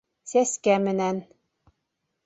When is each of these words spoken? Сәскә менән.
Сәскә 0.31 0.79
менән. 0.87 1.23